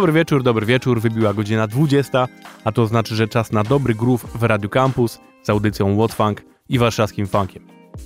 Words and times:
Dobry 0.00 0.12
wieczór, 0.12 0.42
dobry 0.42 0.66
wieczór, 0.66 1.00
wybiła 1.00 1.34
godzina 1.34 1.66
20, 1.66 2.28
a 2.64 2.72
to 2.72 2.86
znaczy, 2.86 3.14
że 3.16 3.28
czas 3.28 3.52
na 3.52 3.64
dobry 3.64 3.94
groove 3.94 4.26
w 4.34 4.42
Radio 4.42 4.68
Campus 4.68 5.20
z 5.42 5.50
audycją 5.50 5.96
What 5.96 6.12
Funk 6.12 6.42
i 6.68 6.78
warszawskim 6.78 7.26
funkiem. 7.26 7.62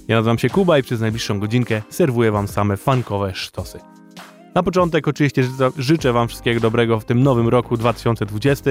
Ja 0.08 0.16
nazywam 0.16 0.38
się 0.38 0.50
Kuba 0.50 0.78
i 0.78 0.82
przez 0.82 1.00
najbliższą 1.00 1.40
godzinkę 1.40 1.82
serwuję 1.90 2.32
wam 2.32 2.48
same 2.48 2.76
funkowe 2.76 3.34
sztosy. 3.34 3.80
Na 4.54 4.62
początek 4.62 5.08
oczywiście 5.08 5.44
życzę 5.78 6.12
wam 6.12 6.28
wszystkiego 6.28 6.60
dobrego 6.60 7.00
w 7.00 7.04
tym 7.04 7.22
nowym 7.22 7.48
roku 7.48 7.76
2020, 7.76 8.70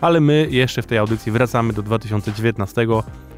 ale 0.00 0.20
my 0.20 0.48
jeszcze 0.50 0.82
w 0.82 0.86
tej 0.86 0.98
audycji 0.98 1.32
wracamy 1.32 1.72
do 1.72 1.82
2019, 1.82 2.86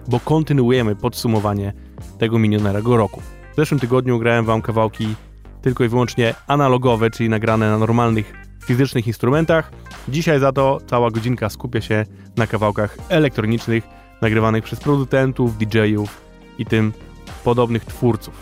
bo 0.09 0.21
kontynuujemy 0.21 0.97
podsumowanie 0.97 1.73
tego 2.19 2.39
minionego 2.39 2.97
roku. 2.97 3.21
W 3.53 3.57
zeszłym 3.57 3.81
tygodniu 3.81 4.19
grałem 4.19 4.45
wam 4.45 4.62
kawałki 4.62 5.15
tylko 5.62 5.85
i 5.85 5.89
wyłącznie 5.89 6.35
analogowe, 6.47 7.11
czyli 7.11 7.29
nagrane 7.29 7.71
na 7.71 7.79
normalnych 7.79 8.44
fizycznych 8.65 9.07
instrumentach. 9.07 9.70
Dzisiaj 10.09 10.41
za 10.41 10.53
to 10.53 10.79
cała 10.87 11.11
godzinka 11.11 11.48
skupia 11.48 11.81
się 11.81 12.05
na 12.37 12.47
kawałkach 12.47 12.97
elektronicznych, 13.09 13.84
nagrywanych 14.23 14.65
przez 14.65 14.81
producentów, 14.81 15.59
DJ-ów 15.59 16.21
i 16.59 16.67
tym 16.67 16.93
podobnych 17.45 17.84
twórców. 17.84 18.34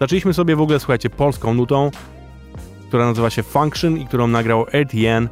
Zaczęliśmy 0.00 0.34
sobie 0.34 0.56
w 0.56 0.60
ogóle, 0.60 0.78
słuchajcie, 0.78 1.10
polską 1.10 1.54
nutą, 1.54 1.90
która 2.88 3.06
nazywa 3.06 3.30
się 3.30 3.42
Function 3.42 3.98
i 3.98 4.06
którą 4.06 4.26
nagrał 4.26 4.66
RTN, 4.72 5.28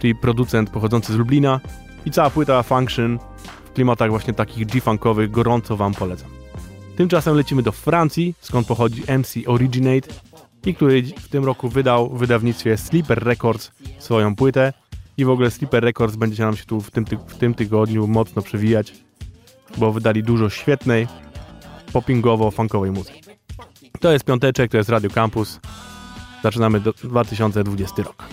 czyli 0.00 0.14
producent 0.14 0.70
pochodzący 0.70 1.12
z 1.12 1.16
Lublina. 1.16 1.60
I 2.06 2.10
cała 2.10 2.30
płyta 2.30 2.62
Function 2.62 3.18
w 3.64 3.72
klimatach 3.72 4.10
właśnie 4.10 4.32
takich 4.32 4.66
G-funkowych 4.66 5.30
gorąco 5.30 5.76
Wam 5.76 5.94
polecam. 5.94 6.30
Tymczasem 6.96 7.36
lecimy 7.36 7.62
do 7.62 7.72
Francji, 7.72 8.34
skąd 8.40 8.66
pochodzi 8.66 9.02
MC 9.18 9.46
Originate 9.46 10.08
i 10.66 10.74
który 10.74 11.02
w 11.02 11.28
tym 11.28 11.44
roku 11.44 11.68
wydał 11.68 12.10
w 12.10 12.18
wydawnictwie 12.18 12.76
Sleeper 12.76 13.24
Records 13.24 13.72
swoją 13.98 14.36
płytę 14.36 14.72
i 15.16 15.24
w 15.24 15.30
ogóle 15.30 15.50
Sleeper 15.50 15.84
Records 15.84 16.16
będzie 16.16 16.36
się 16.36 16.42
nam 16.42 16.56
się 16.56 16.64
tu 16.64 16.80
w 16.80 16.90
tym, 16.90 17.04
ty 17.04 17.16
w 17.16 17.38
tym 17.38 17.54
tygodniu 17.54 18.06
mocno 18.06 18.42
przewijać, 18.42 18.92
bo 19.78 19.92
wydali 19.92 20.22
dużo 20.22 20.50
świetnej, 20.50 21.06
popingowo-funkowej 21.92 22.92
muzyki. 22.92 23.22
To 24.00 24.12
jest 24.12 24.24
piąteczek, 24.24 24.70
to 24.70 24.76
jest 24.76 24.90
Radio 24.90 25.10
Campus. 25.10 25.60
Zaczynamy 26.42 26.80
do 26.80 26.92
2020 26.92 28.02
rok. 28.02 28.24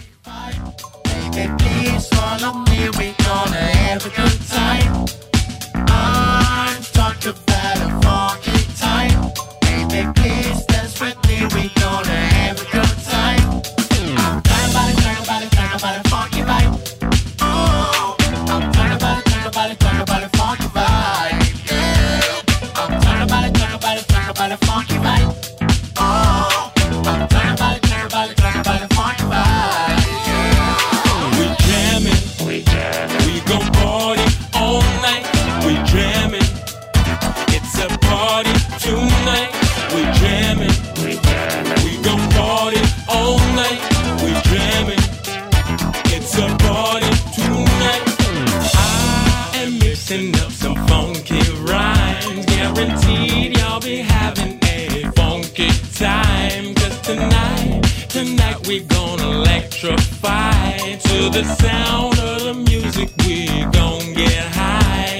The 61.31 61.55
sound 61.55 62.19
of 62.19 62.43
the 62.43 62.53
music, 62.53 63.09
we 63.25 63.47
gon' 63.71 64.13
get 64.13 64.43
high. 64.51 65.19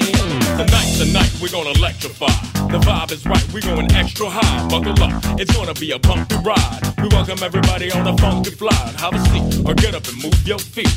Tonight, 0.58 0.90
tonight, 0.98 1.32
we're 1.42 1.50
gonna 1.50 1.72
electrify. 1.80 2.34
The 2.68 2.80
vibe 2.80 3.12
is 3.12 3.26
right, 3.26 3.46
we're 3.54 3.62
going 3.62 3.90
extra 3.94 4.28
high. 4.30 4.68
Buckle 4.68 5.02
up, 5.04 5.14
it's 5.40 5.56
gonna 5.56 5.74
be 5.76 5.92
a 5.92 6.00
bumpy 6.00 6.36
ride. 6.44 6.82
We 7.02 7.08
welcome 7.10 7.40
everybody 7.42 7.92
on 7.92 8.04
the 8.04 8.16
funky 8.22 8.52
fly. 8.52 8.76
Have 8.98 9.14
a 9.14 9.20
seat 9.32 9.66
or 9.66 9.74
get 9.76 9.96
up 9.96 10.06
and 10.08 10.18
move 10.24 10.40
your 10.46 10.60
feet. 10.60 10.92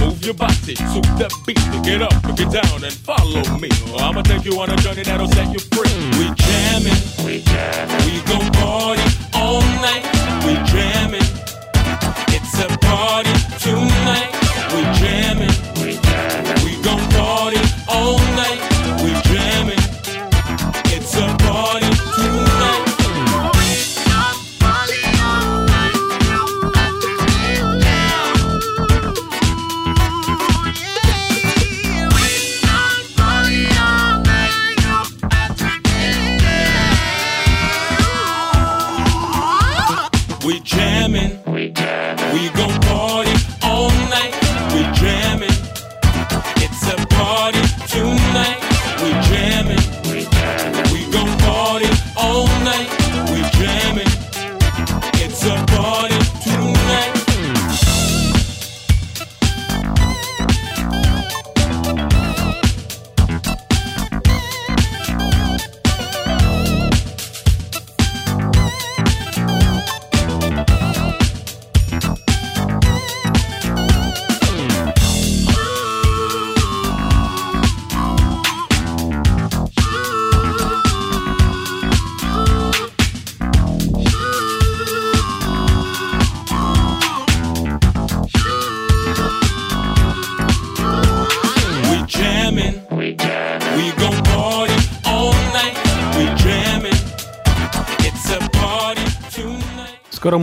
Move 0.00 0.22
your 0.24 0.34
body 0.34 0.74
to 0.74 1.00
the 1.16 1.28
beat. 1.46 1.62
Get 1.82 2.02
up, 2.02 2.12
get 2.36 2.50
down 2.52 2.84
and 2.84 2.92
follow 2.92 3.42
me. 3.58 3.70
I'ma 3.98 4.22
take 4.22 4.44
you 4.44 4.60
on 4.60 4.68
a 4.70 4.76
journey 4.76 5.02
that'll 5.02 5.28
set 5.28 5.48
you 5.52 5.60
free. 5.72 5.94
We 6.18 6.26
jamming, 6.34 7.00
we 7.24 7.40
jamming, 7.40 8.02
we 8.04 8.20
gon' 8.28 8.50
party 8.60 9.08
all 9.32 9.62
night. 9.80 10.04
We 10.44 10.54
jamming, 10.70 11.26
it's 12.58 12.74
a 12.74 12.78
party 12.78 13.32
tonight. 13.58 14.30
We're 14.72 14.92
jamming. 14.94 15.55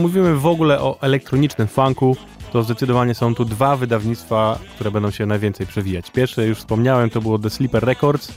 Mówimy 0.04 0.36
w 0.36 0.46
ogóle 0.46 0.80
o 0.80 0.98
elektronicznym 1.00 1.68
funku, 1.68 2.16
to 2.52 2.62
zdecydowanie 2.62 3.14
są 3.14 3.34
tu 3.34 3.44
dwa 3.44 3.76
wydawnictwa, 3.76 4.58
które 4.74 4.90
będą 4.90 5.10
się 5.10 5.26
najwięcej 5.26 5.66
przewijać. 5.66 6.10
Pierwsze, 6.10 6.46
już 6.46 6.58
wspomniałem, 6.58 7.10
to 7.10 7.20
było 7.20 7.38
The 7.38 7.50
Sleeper 7.50 7.84
Records, 7.84 8.32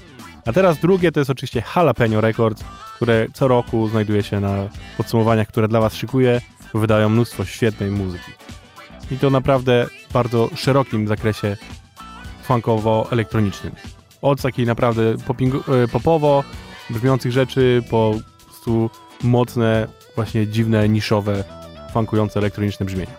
a 0.46 0.54
teraz 0.54 0.80
drugie 0.80 1.12
to 1.12 1.20
jest 1.20 1.30
oczywiście 1.30 1.64
Jalapeno 1.76 2.22
Records, 2.22 2.64
które 2.96 3.28
co 3.34 3.48
roku 3.48 3.88
znajduje 3.88 4.24
się 4.24 4.40
na 4.40 4.70
podsumowaniach, 4.98 5.48
które 5.48 5.68
dla 5.68 5.82
Was 5.82 5.96
szykuję, 5.96 6.42
wydają 6.74 7.10
mnóstwo 7.10 7.46
świetnej 7.46 7.92
muzyki. 7.92 8.32
I 9.12 9.18
to 9.18 9.30
naprawdę 9.30 9.88
w 10.10 10.14
bardzo 10.14 10.50
szerokim 10.56 11.08
zakresie 11.08 11.58
funkowo-elektronicznym. 12.44 13.72
Od 14.22 14.42
takiej 14.42 14.66
naprawdę 14.66 15.02
e, 15.04 15.88
popowo 15.88 16.44
brzmiących 16.90 17.32
rzeczy 17.32 17.84
po 17.90 18.14
prostu 18.46 18.90
mocne 19.24 19.88
właśnie 20.18 20.48
dziwne, 20.48 20.90
niszowe, 20.90 21.44
funkujące 21.94 22.40
elektroniczne 22.40 22.86
brzmienia. 22.86 23.14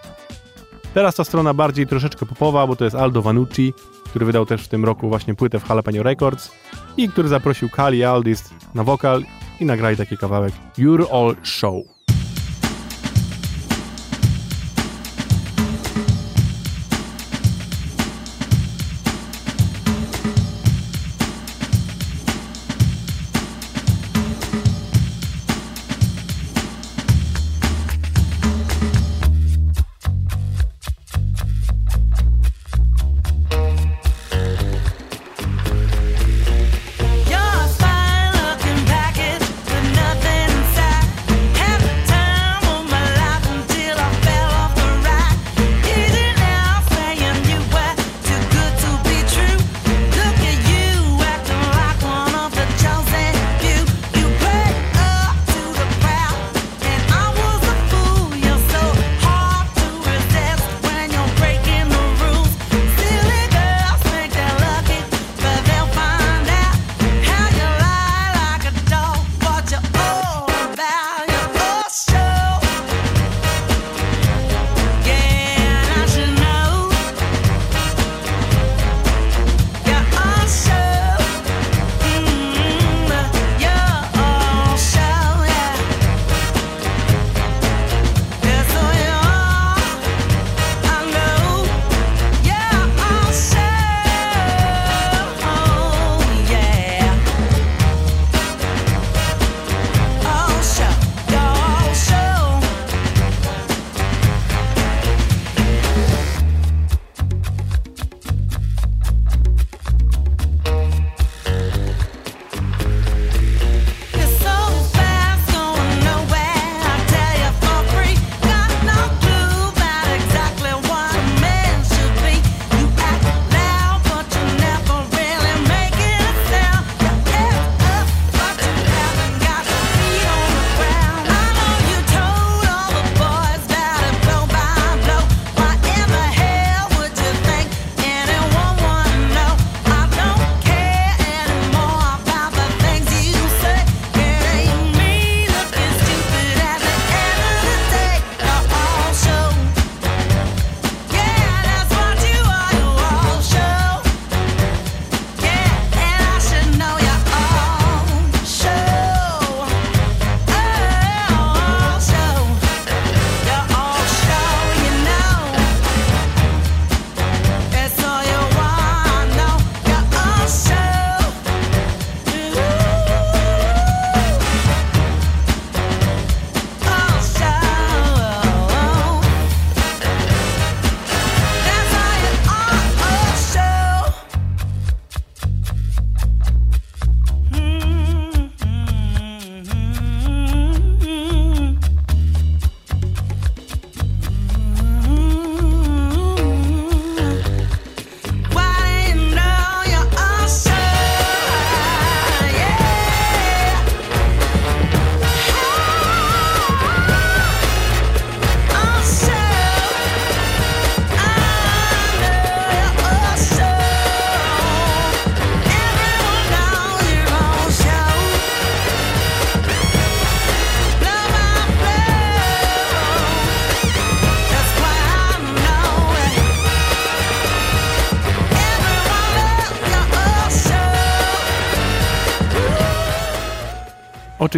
Teraz 0.94 1.14
ta 1.14 1.24
strona 1.24 1.54
bardziej 1.54 1.86
troszeczkę 1.86 2.26
popowa, 2.26 2.66
bo 2.66 2.76
to 2.76 2.84
jest 2.84 2.96
Aldo 2.96 3.22
Vanucci, 3.22 3.74
który 4.04 4.26
wydał 4.26 4.46
też 4.46 4.62
w 4.64 4.68
tym 4.68 4.84
roku 4.84 5.08
właśnie 5.08 5.34
płytę 5.34 5.60
w 5.60 5.68
Jalapeno 5.68 6.02
Records 6.02 6.50
i 6.96 7.08
który 7.08 7.28
zaprosił 7.28 7.68
Kali 7.68 8.04
Aldis 8.04 8.50
na 8.74 8.84
wokal 8.84 9.22
i 9.60 9.64
nagrali 9.64 9.96
taki 9.96 10.16
kawałek 10.16 10.52
You're 10.78 11.06
All 11.12 11.36
Show. 11.42 11.97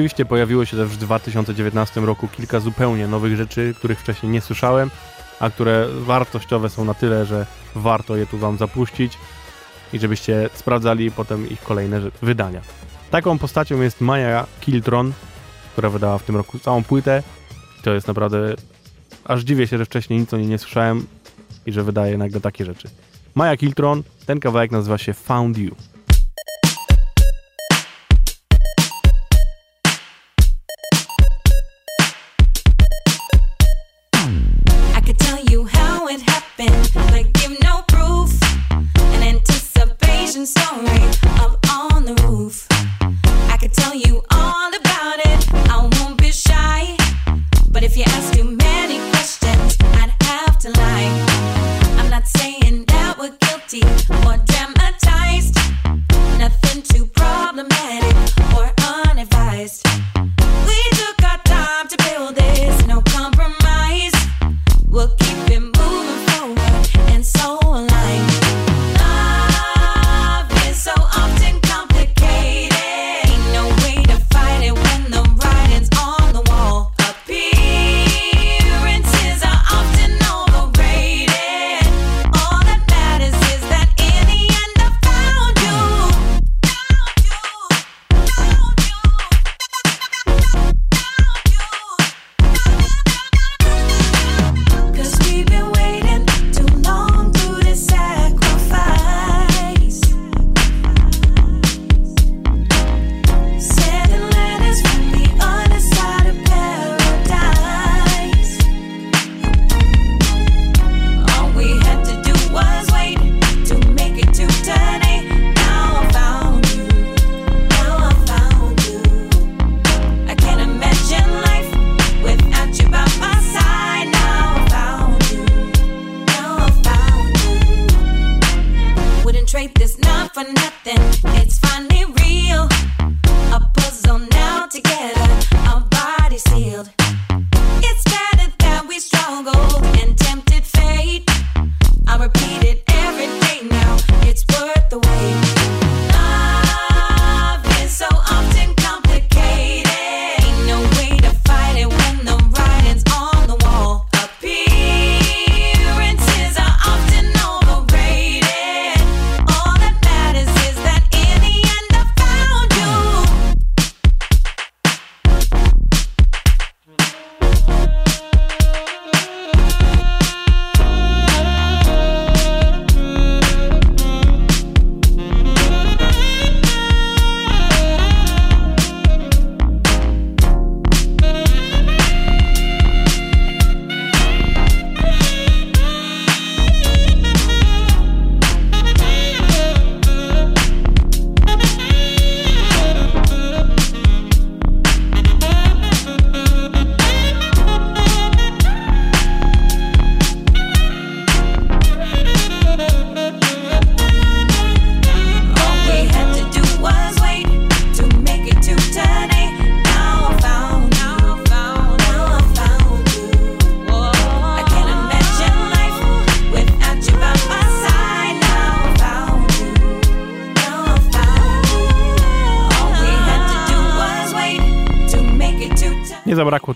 Oczywiście 0.01 0.25
pojawiło 0.25 0.65
się 0.65 0.77
też 0.77 0.89
w 0.89 0.97
2019 0.97 2.01
roku 2.01 2.29
kilka 2.29 2.61
zupełnie 2.61 3.09
nowych 3.09 3.37
rzeczy, 3.37 3.75
których 3.77 4.01
wcześniej 4.01 4.33
nie 4.33 4.41
słyszałem, 4.41 4.91
a 5.41 5.51
które 5.51 5.89
wartościowe 5.89 6.71
są 6.71 6.85
na 6.85 6.95
tyle, 6.95 7.27
że 7.27 7.47
warto 7.75 8.17
je 8.17 8.27
tu 8.27 8.39
Wam 8.39 8.59
zapuścić 8.59 9.19
i 9.93 9.99
żebyście 9.99 10.51
sprawdzali 10.55 11.11
potem 11.11 11.51
ich 11.51 11.63
kolejne 11.63 12.01
wydania. 12.23 12.61
Taką 13.11 13.39
postacią 13.39 13.81
jest 13.81 14.01
Maja 14.01 14.47
Kiltron, 14.61 15.13
która 15.73 15.91
wydała 15.91 16.19
w 16.19 16.23
tym 16.23 16.37
roku 16.37 16.59
całą 16.59 16.85
płytę. 16.85 17.23
To 17.83 17.95
jest 17.95 18.07
naprawdę... 18.07 18.55
Aż 19.25 19.43
dziwię 19.43 19.67
się, 19.67 19.79
że 19.79 19.85
wcześniej 19.85 20.21
nic 20.21 20.35
o 20.35 20.37
niej 20.37 20.47
nie 20.47 20.59
słyszałem 20.59 21.07
i 21.67 21.73
że 21.73 21.83
wydaje 21.83 22.19
nagle 22.19 22.41
takie 22.41 22.65
rzeczy. 22.65 22.89
Maja 23.35 23.57
Kiltron, 23.57 24.03
ten 24.27 24.41
kawałek 24.41 24.71
nazywa 24.71 24.99
się 24.99 25.15
Found 25.15 25.59
You. 25.59 25.75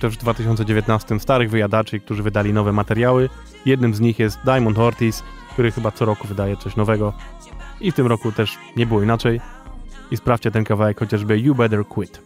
Też 0.04 0.14
w 0.14 0.20
2019 0.20 1.20
starych 1.20 1.50
wyjadaczy, 1.50 2.00
którzy 2.00 2.22
wydali 2.22 2.52
nowe 2.52 2.72
materiały. 2.72 3.28
Jednym 3.66 3.94
z 3.94 4.00
nich 4.00 4.18
jest 4.18 4.38
Diamond 4.44 4.78
Ortiz, 4.78 5.22
który 5.52 5.72
chyba 5.72 5.90
co 5.90 6.04
roku 6.04 6.28
wydaje 6.28 6.56
coś 6.56 6.76
nowego. 6.76 7.12
I 7.80 7.92
w 7.92 7.94
tym 7.94 8.06
roku 8.06 8.32
też 8.32 8.58
nie 8.76 8.86
było 8.86 9.02
inaczej. 9.02 9.40
I 10.10 10.16
sprawdźcie 10.16 10.50
ten 10.50 10.64
kawałek 10.64 10.98
chociażby 10.98 11.38
You 11.38 11.54
Better 11.54 11.86
Quit. 11.86 12.22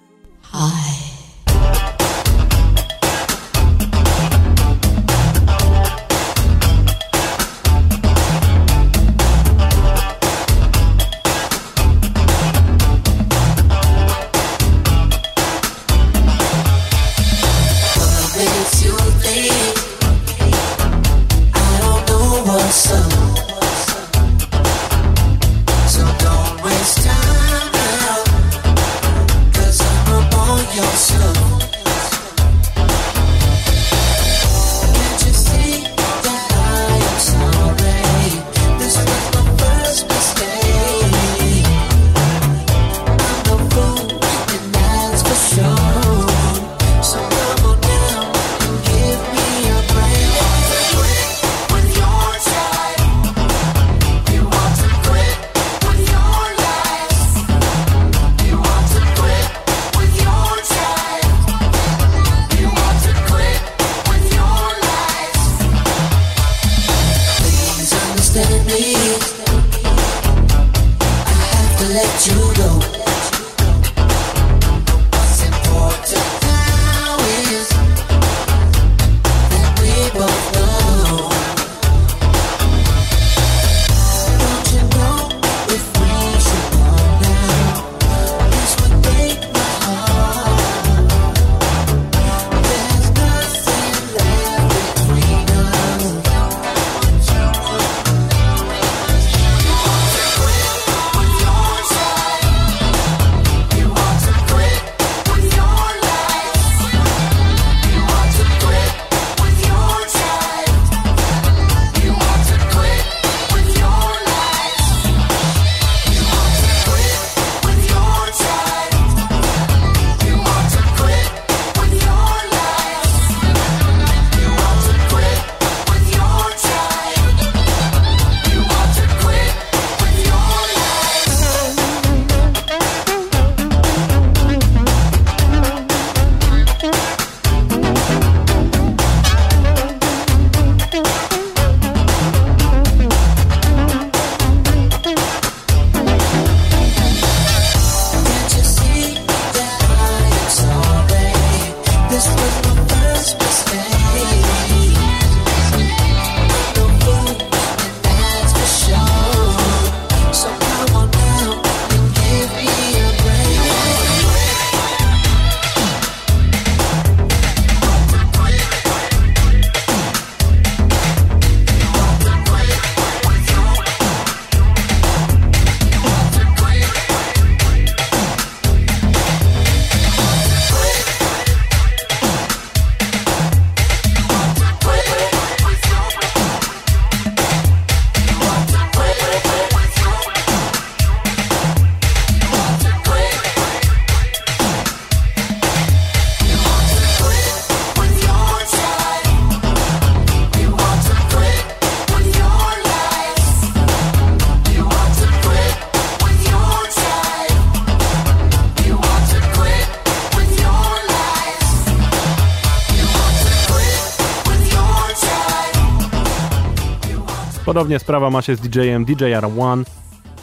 Podobnie 217.68 217.98
sprawa 217.98 218.30
ma 218.30 218.42
się 218.42 218.56
z 218.56 218.60
DJ-em 218.60 219.04
DJR1, 219.04 219.84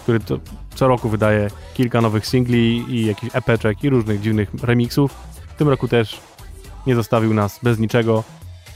który 0.04 0.20
to 0.20 0.40
co 0.76 0.88
roku 0.88 1.10
wydaje 1.10 1.48
kilka 1.74 2.02
nowych 2.02 2.28
singli 2.28 2.86
i 2.90 3.06
jakichś 3.06 3.36
epeczek 3.36 3.84
i 3.84 3.90
różnych 3.90 4.22
dziwnych 4.22 4.50
remixów. 4.64 5.12
W 5.48 5.58
tym 5.58 5.70
roku 5.70 5.88
też 5.88 6.20
nie 6.88 6.96
zostawił 6.96 7.34
nas 7.34 7.60
bez 7.64 7.80
niczego. 7.80 8.24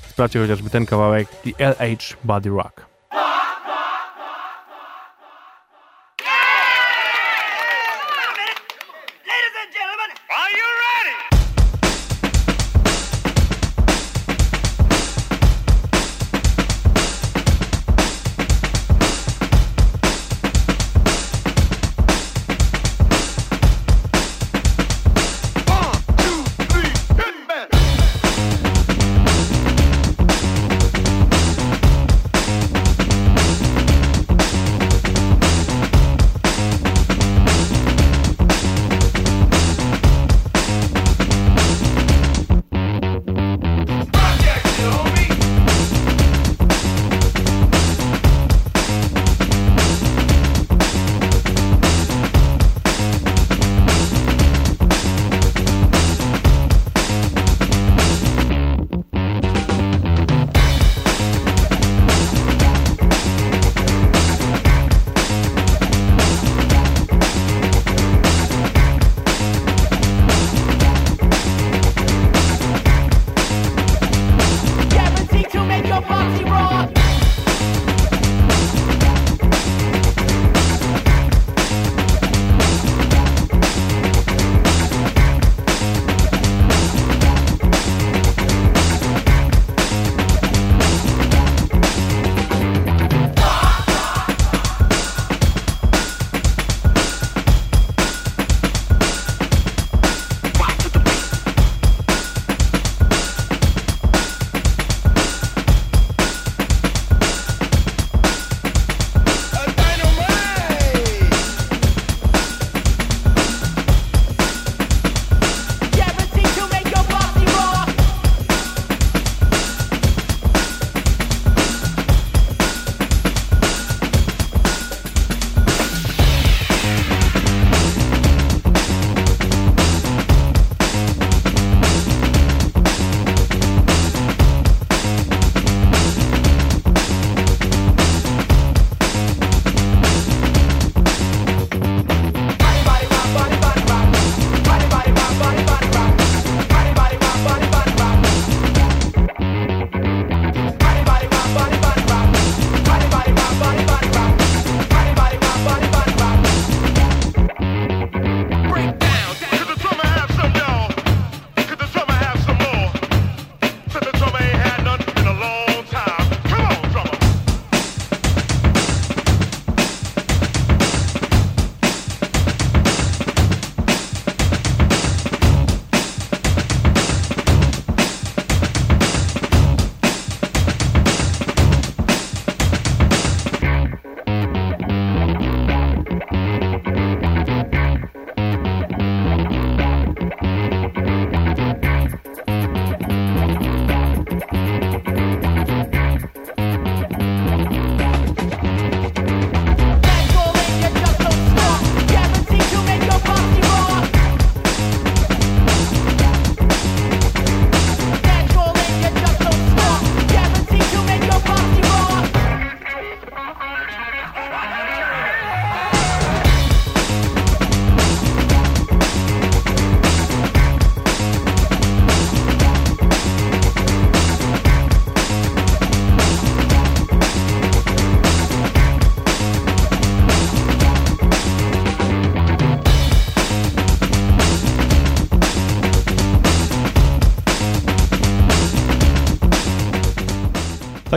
Sprawdźcie 0.09 0.41
chociażby 0.41 0.69
ten 0.69 0.85
kawałek 0.85 1.27
The 1.29 1.69
LH 1.69 2.17
Body 2.23 2.49
Rock. 2.49 2.85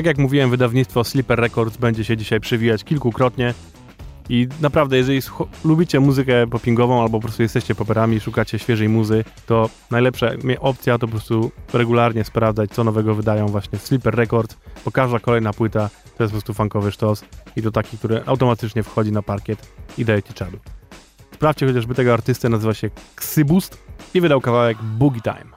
Tak 0.02 0.06
jak 0.06 0.18
mówiłem, 0.18 0.50
wydawnictwo 0.50 1.04
Slipper 1.04 1.40
Records 1.40 1.76
będzie 1.76 2.04
się 2.04 2.16
dzisiaj 2.16 2.40
przywijać 2.40 2.84
kilkukrotnie. 2.84 3.54
I 4.28 4.48
naprawdę, 4.60 4.96
jeżeli 4.96 5.20
lubicie 5.64 6.00
muzykę 6.00 6.46
popingową 6.46 7.02
albo 7.02 7.18
po 7.18 7.22
prostu 7.22 7.42
jesteście 7.42 7.74
poperami, 7.74 8.20
szukacie 8.20 8.58
świeżej 8.58 8.88
muzy, 8.88 9.24
to 9.46 9.70
najlepsza 9.90 10.26
opcja 10.60 10.98
to 10.98 11.06
po 11.06 11.10
prostu 11.10 11.50
regularnie 11.72 12.24
sprawdzać, 12.24 12.70
co 12.70 12.84
nowego 12.84 13.14
wydają 13.14 13.46
właśnie 13.46 13.78
Slipper 13.78 14.14
Records, 14.14 14.56
bo 14.84 14.90
każda 14.90 15.18
kolejna 15.18 15.52
płyta 15.52 15.88
to 15.88 16.24
jest 16.24 16.32
po 16.32 16.36
prostu 16.36 16.54
funkowy 16.54 16.92
sztos 16.92 17.24
i 17.56 17.62
to 17.62 17.70
taki, 17.70 17.98
który 17.98 18.22
automatycznie 18.26 18.82
wchodzi 18.82 19.12
na 19.12 19.22
parkiet 19.22 19.68
i 19.98 20.04
daje 20.04 20.22
ci 20.22 20.34
czadu. 20.34 20.58
Sprawdźcie 21.34 21.66
chociażby 21.66 21.94
tego 21.94 22.12
artystę, 22.12 22.48
nazywa 22.48 22.74
się 22.74 22.90
Xybust 23.16 23.78
i 24.14 24.20
wydał 24.20 24.40
kawałek 24.40 24.78
boogie 24.82 25.20
time. 25.20 25.52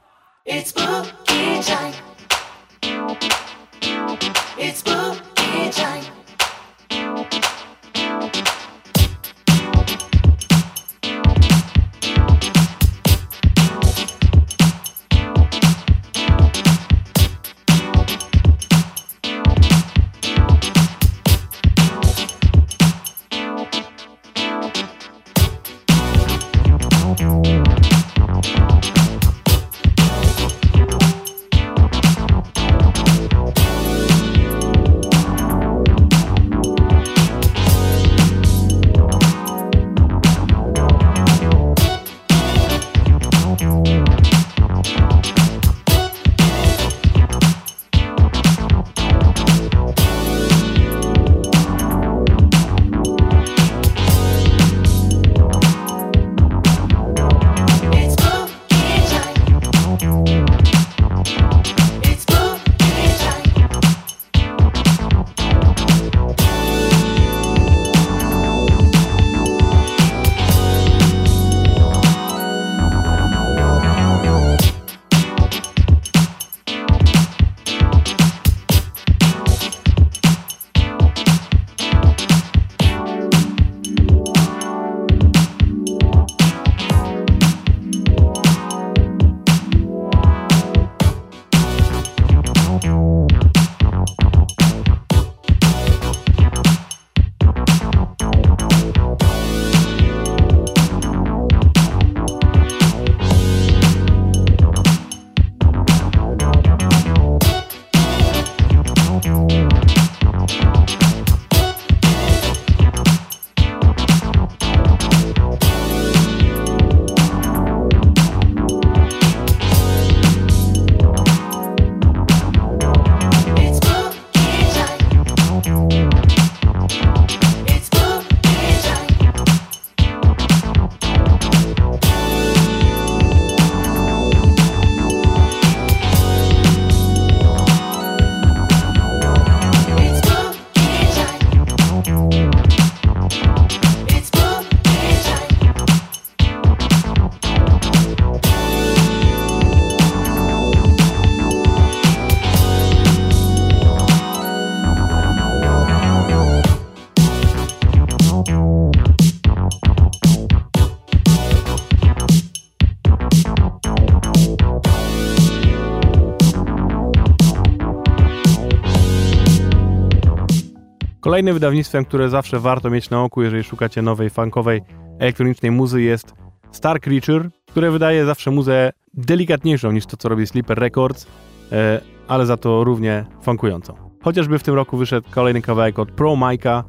Kolejnym 171.35 171.53
wydawnictwem, 171.53 172.05
które 172.05 172.29
zawsze 172.29 172.59
warto 172.59 172.89
mieć 172.89 173.09
na 173.09 173.23
oku, 173.23 173.41
jeżeli 173.41 173.63
szukacie 173.63 174.01
nowej 174.01 174.29
funkowej 174.29 174.81
elektronicznej 175.19 175.71
muzy 175.71 176.01
jest 176.01 176.33
Star 176.71 177.01
Creature, 177.01 177.49
które 177.67 177.91
wydaje 177.91 178.25
zawsze 178.25 178.51
muzę 178.51 178.91
delikatniejszą 179.13 179.91
niż 179.91 180.05
to, 180.05 180.17
co 180.17 180.29
robi 180.29 180.47
Sleeper 180.47 180.79
Records, 180.79 181.27
e, 181.71 182.01
ale 182.27 182.45
za 182.45 182.57
to 182.57 182.83
równie 182.83 183.25
funkującą. 183.41 183.93
Chociażby 184.23 184.59
w 184.59 184.63
tym 184.63 184.75
roku 184.75 184.97
wyszedł 184.97 185.27
kolejny 185.31 185.61
kawałek 185.61 185.99
od 185.99 186.11
Pro 186.11 186.31
Mike'a 186.31 186.83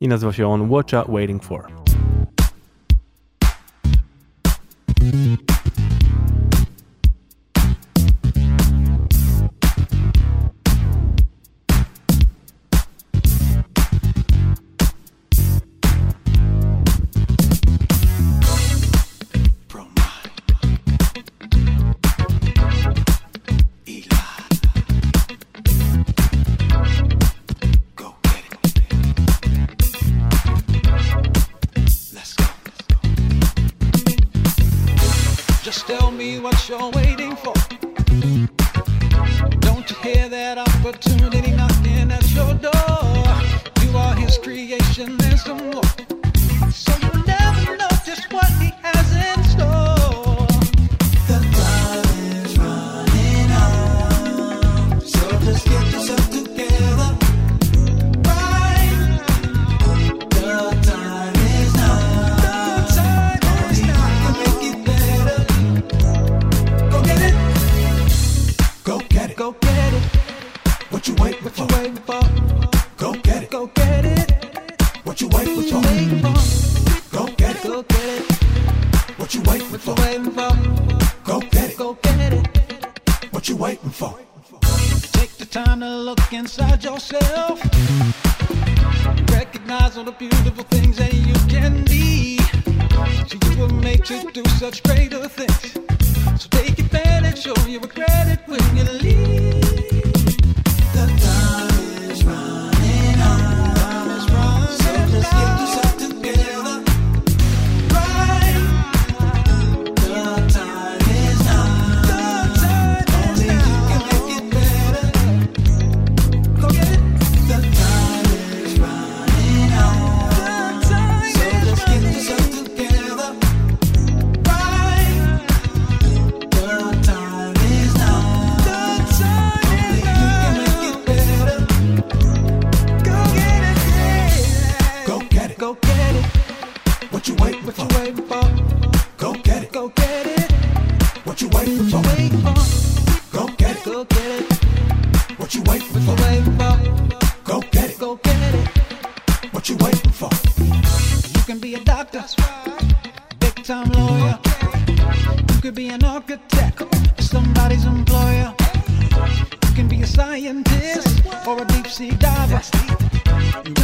i 0.00 0.08
nazywa 0.08 0.32
się 0.32 0.48
on 0.48 0.70
Watcha 0.70 1.04
Waiting 1.08 1.44
For. 1.44 1.66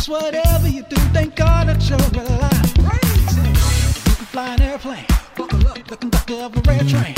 Whatever 0.08 0.68
you 0.68 0.82
do, 0.84 0.96
thank 1.12 1.36
God 1.36 1.68
that 1.68 1.86
you're 1.86 1.98
alive. 1.98 2.72
Crazy. 2.80 3.42
You 3.42 4.16
can 4.16 4.26
fly 4.32 4.54
an 4.54 4.62
airplane, 4.62 5.04
buckle 5.36 5.68
up, 5.68 5.86
the 5.86 5.96
conductor 5.98 6.34
of 6.34 6.56
a 6.56 6.60
red 6.62 6.88
train. 6.88 7.14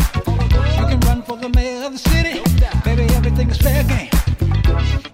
You 0.77 0.87
can 0.91 0.99
run 1.07 1.23
for 1.23 1.37
the 1.37 1.51
mayor 1.51 1.85
of 1.85 1.93
the 1.93 1.99
city. 1.99 2.43
Baby, 2.85 3.05
everything 3.15 3.49
is 3.49 3.59
fair 3.59 3.85
game. 3.85 4.11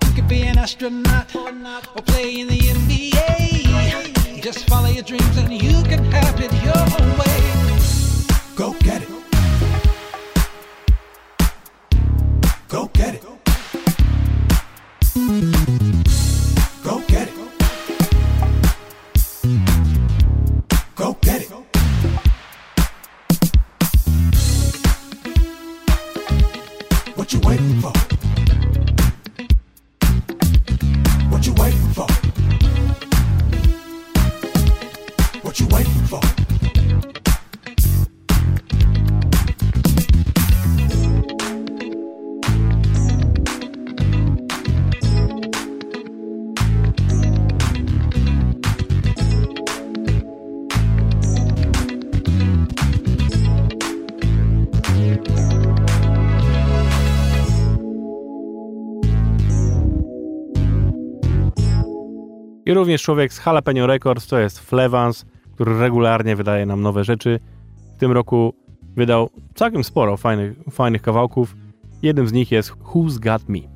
You 0.07 0.13
can 0.15 0.27
be 0.27 0.45
an 0.45 0.57
astronaut 0.57 1.37
or 1.37 2.01
play 2.01 2.41
in 2.41 2.49
the 2.49 2.59
NBA. 2.59 4.43
Just 4.43 4.67
follow 4.71 4.89
your 4.89 5.05
dreams 5.05 5.37
and 5.37 5.53
you 5.53 5.83
can 5.83 6.03
have 6.13 6.41
it 6.41 6.53
your 6.65 6.79
own 6.99 7.19
way. 7.19 7.37
Go 8.57 8.73
get 8.81 9.03
it. 9.03 9.26
Również 62.77 63.03
człowiek 63.03 63.33
z 63.33 63.47
Jalapeno 63.47 63.87
Records, 63.87 64.27
to 64.27 64.39
jest 64.39 64.61
Flevans, 64.61 65.25
który 65.55 65.79
regularnie 65.79 66.37
wydaje 66.37 66.67
nam 66.67 66.83
nowe 66.83 67.05
rzeczy. 67.05 67.41
W 67.97 67.99
tym 67.99 68.13
roku 68.13 68.55
wydał 68.97 69.31
całkiem 69.55 69.85
sporo 69.85 70.17
fajnych, 70.17 70.53
fajnych 70.71 71.03
kawałków. 71.03 71.57
Jednym 72.03 72.29
z 72.29 72.33
nich 72.33 72.53
jest 72.53 72.71
Who's 72.73 73.19
Got 73.19 73.49
Me. 73.49 73.76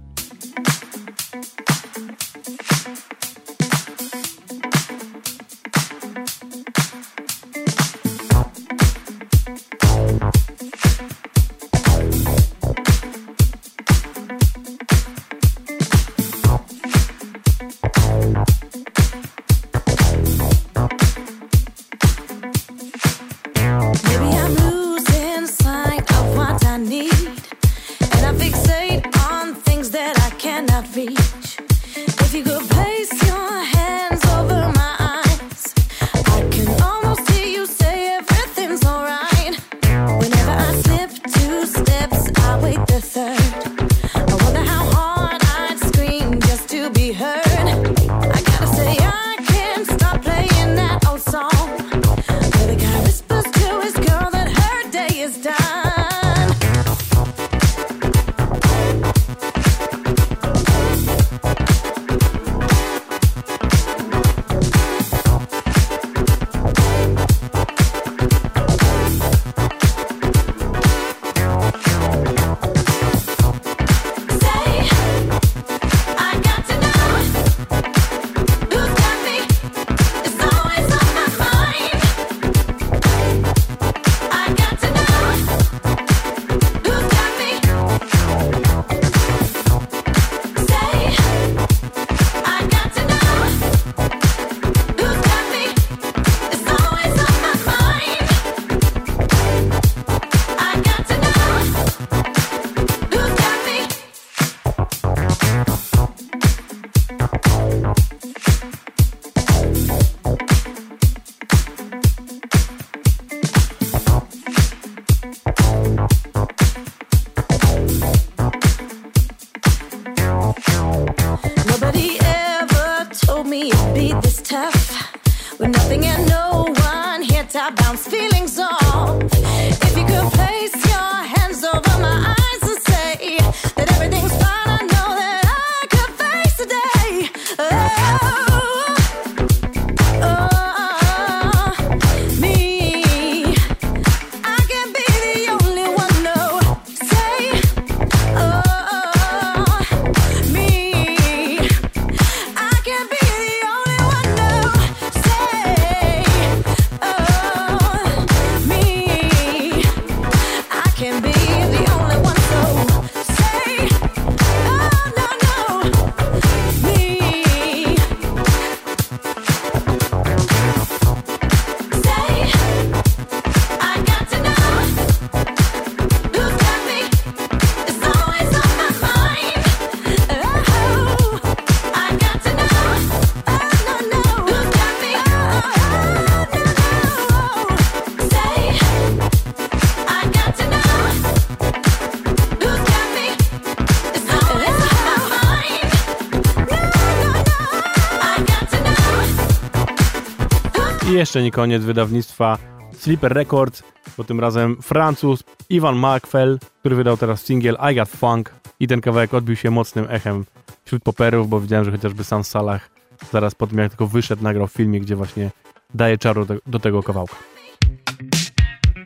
Jeszcze 201.20 201.42
nie 201.42 201.50
koniec 201.50 201.82
wydawnictwa 201.82 202.58
Sleeper 202.92 203.32
Records, 203.32 203.82
bo 204.16 204.24
tym 204.24 204.40
razem 204.40 204.82
Francuz 204.82 205.44
Ivan 205.68 205.96
Markfell, 205.96 206.58
który 206.80 206.96
wydał 206.96 207.16
teraz 207.16 207.44
singiel 207.44 207.76
I 207.92 207.94
Got 207.94 208.08
Funk 208.08 208.54
i 208.80 208.88
ten 208.88 209.00
kawałek 209.00 209.34
odbił 209.34 209.56
się 209.56 209.70
mocnym 209.70 210.06
echem 210.10 210.44
wśród 210.84 211.02
poperów, 211.02 211.48
bo 211.48 211.60
widziałem, 211.60 211.84
że 211.84 211.90
chociażby 211.90 212.24
sam 212.24 212.44
Salah 212.44 212.90
zaraz 213.32 213.54
po 213.54 213.66
tym 213.66 213.78
jak 213.78 213.88
tylko 213.88 214.06
wyszedł 214.06 214.42
nagrał 214.42 214.66
w 214.66 214.72
filmie, 214.72 215.00
gdzie 215.00 215.16
właśnie 215.16 215.50
daje 215.94 216.18
czaru 216.18 216.46
do, 216.46 216.54
do 216.66 216.78
tego 216.78 217.02
kawałka. 217.02 217.36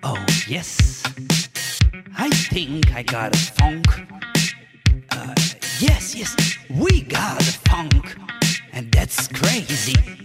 Oh 0.02 0.20
yes, 0.50 1.02
I 2.18 2.54
think 2.54 2.86
I 3.00 3.04
got 3.04 3.34
a 3.34 3.62
funk. 3.62 3.86
Uh, 5.12 5.34
yes, 5.80 6.14
yes, 6.14 6.36
we 6.70 7.00
got 7.00 7.40
a 7.40 7.70
funk, 7.70 8.16
and 8.72 8.96
that's 8.96 9.28
crazy. 9.28 10.24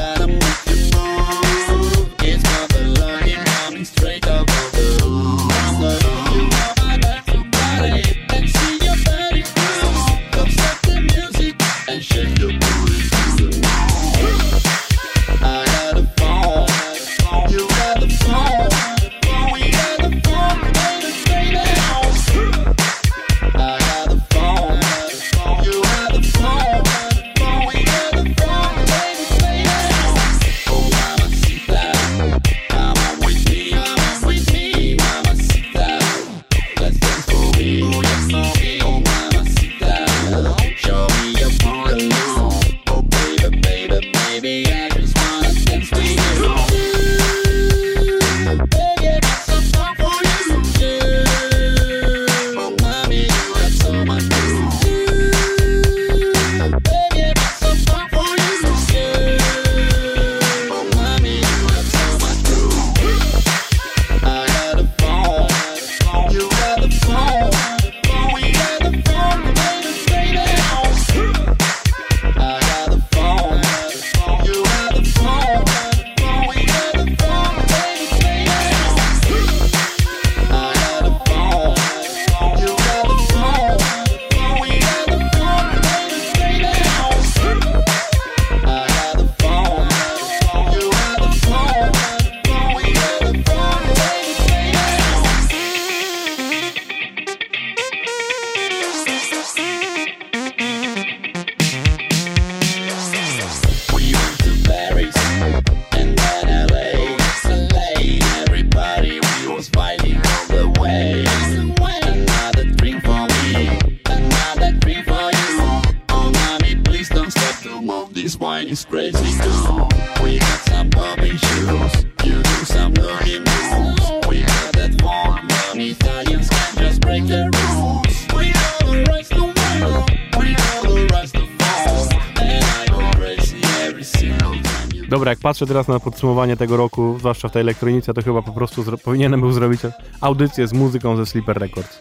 Dobra, 135.21 135.31
jak 135.31 135.39
patrzę 135.39 135.65
teraz 135.65 135.87
na 135.87 135.99
podsumowanie 135.99 136.57
tego 136.57 136.77
roku, 136.77 137.15
zwłaszcza 137.19 137.47
w 137.47 137.51
tej 137.51 137.61
elektronice, 137.61 138.13
to 138.13 138.21
chyba 138.21 138.41
po 138.41 138.51
prostu 138.51 138.83
powinienem 139.03 139.39
był 139.39 139.51
zrobić 139.51 139.81
audycję 140.21 140.67
z 140.67 140.73
muzyką 140.73 141.17
ze 141.17 141.25
Sleeper 141.25 141.57
Records. 141.57 141.99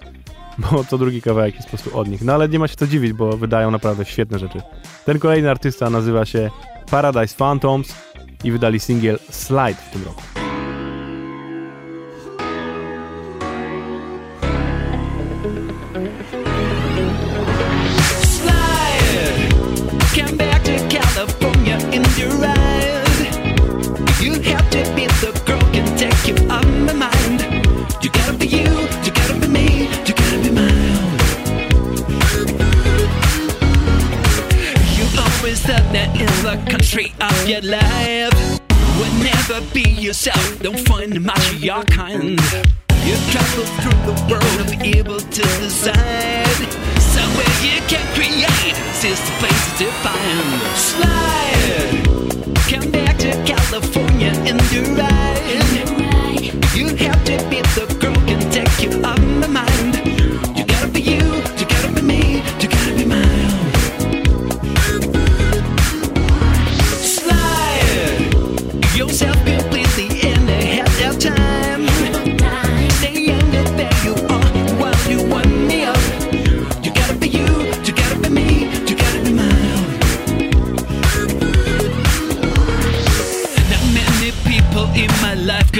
Bo 0.58 0.84
co 0.84 0.98
drugi 0.98 1.22
kawałek 1.22 1.54
jest 1.54 1.70
po 1.70 1.76
prostu 1.76 1.98
od 1.98 2.08
nich. 2.08 2.22
No 2.22 2.32
ale 2.32 2.48
nie 2.48 2.58
ma 2.58 2.68
się 2.68 2.76
co 2.76 2.86
dziwić, 2.86 3.12
bo 3.12 3.36
wydają 3.36 3.70
naprawdę 3.70 4.04
świetne 4.04 4.38
rzeczy. 4.38 4.62
Ten 5.04 5.18
kolejny 5.18 5.50
artysta 5.50 5.90
nazywa 5.90 6.24
się 6.24 6.50
Paradise 6.90 7.36
Phantoms 7.36 7.94
i 8.44 8.52
wydali 8.52 8.80
singiel 8.80 9.18
Slide 9.30 9.74
w 9.74 9.92
tym 9.92 10.04
roku. 10.04 10.39
Country 37.00 37.14
of 37.20 37.48
your 37.48 37.62
life. 37.62 38.60
Will 38.98 39.12
never 39.22 39.60
be 39.72 39.88
yourself, 39.88 40.58
don't 40.60 40.78
find 40.86 41.20
much 41.24 41.52
of 41.52 41.64
your 41.64 41.82
kind. 41.84 42.40
You 43.04 43.16
travel 43.32 43.64
through 43.80 44.00
the 44.06 44.26
world 44.28 44.60
and 44.60 44.70
be 44.78 44.98
able 44.98 45.20
to 45.20 45.42
decide. 45.60 46.72
Somewhere 47.00 47.52
you 47.62 47.80
can 47.88 48.04
create, 48.14 48.76
is 49.02 49.20
the 49.20 49.32
place 49.40 49.78
to 49.78 49.86
find. 50.04 50.60
Slide, 50.76 52.04
come 52.68 52.90
back 52.90 53.16
to 53.18 53.30
California 53.44 54.32
in 54.48 54.58
the 54.58 54.80
ride. 54.98 55.40
You 56.76 56.94
have 56.96 57.24
to 57.24 57.36
be 57.48 57.60
the 57.74 57.89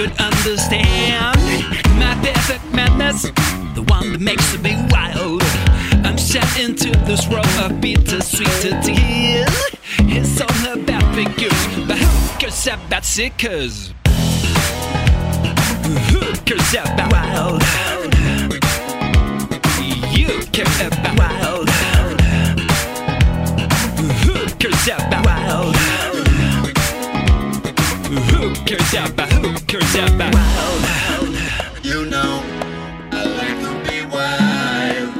could 0.01 0.19
understand 0.19 1.37
my 1.99 2.17
perfect 2.23 2.65
madness, 2.73 3.21
the 3.75 3.83
one 3.87 4.13
that 4.13 4.19
makes 4.19 4.57
me 4.57 4.71
be 4.71 4.75
wild. 4.89 5.43
I'm 6.03 6.17
set 6.17 6.59
into 6.59 6.89
this 7.05 7.27
world 7.29 7.45
of 7.61 7.79
bittersweet 7.79 8.49
tears. 8.81 9.55
It's 9.99 10.41
all 10.41 10.73
about 10.73 11.05
figures, 11.13 11.61
but 11.87 11.99
who 11.99 12.39
cares 12.39 12.65
about 12.65 13.05
sickers? 13.05 13.93
Who 16.09 16.21
cares 16.47 16.73
about 16.73 17.11
wild? 17.11 17.61
You 20.17 20.29
care 20.51 20.65
about 20.87 21.15
wild. 21.19 21.69
Who 24.25 24.33
cares 24.57 24.87
about 24.87 25.25
wild? 25.27 25.75
Who 28.11 28.53
cares 28.65 28.93
about 28.93 29.31
who 29.31 29.53
cares 29.67 29.80
about 29.95 30.33
wild? 30.33 31.35
You 31.83 32.05
know, 32.05 32.41
I 33.11 33.25
like 33.25 33.59
to 33.65 33.71
be 33.89 34.05
wild 34.05 35.11